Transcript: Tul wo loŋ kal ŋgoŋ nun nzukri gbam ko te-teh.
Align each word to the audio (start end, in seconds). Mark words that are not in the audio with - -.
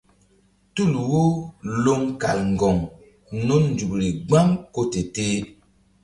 Tul 0.73 0.91
wo 1.09 1.23
loŋ 1.83 2.01
kal 2.21 2.39
ŋgoŋ 2.53 2.77
nun 3.45 3.63
nzukri 3.73 4.09
gbam 4.27 4.49
ko 4.73 4.81
te-teh. 4.91 5.37